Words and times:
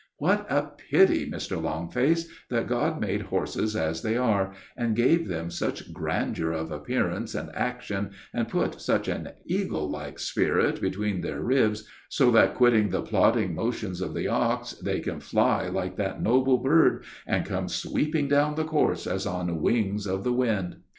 What 0.17 0.47
a 0.49 0.63
pity, 0.89 1.29
Mr. 1.29 1.61
Longface, 1.61 2.27
that 2.49 2.65
God 2.65 2.99
made 2.99 3.21
horses 3.21 3.75
as 3.75 4.01
they 4.01 4.17
are, 4.17 4.51
and 4.75 4.95
gave 4.95 5.27
them 5.27 5.51
such 5.51 5.93
grandeur 5.93 6.51
of 6.51 6.71
appearance 6.71 7.35
when 7.35 7.49
in 7.49 7.51
action, 7.53 8.09
and 8.33 8.47
put 8.49 8.81
such 8.81 9.07
an 9.07 9.29
eagle 9.45 9.87
like 9.87 10.17
spirit 10.17 10.81
between 10.81 11.21
their 11.21 11.43
ribs, 11.43 11.87
so 12.09 12.31
that, 12.31 12.55
quitting 12.55 12.89
the 12.89 13.03
plodding 13.03 13.53
motions 13.53 14.01
of 14.01 14.15
the 14.15 14.27
ox, 14.27 14.71
they 14.73 15.01
can 15.01 15.19
fly 15.19 15.67
like 15.67 15.97
that 15.97 16.19
noble 16.19 16.57
bird, 16.57 17.03
and 17.27 17.45
come 17.45 17.67
sweeping 17.67 18.27
down 18.27 18.55
the 18.55 18.65
course 18.65 19.05
as 19.05 19.27
on 19.27 19.61
wings 19.61 20.07
of 20.07 20.23
the 20.23 20.33
wind! 20.33 20.77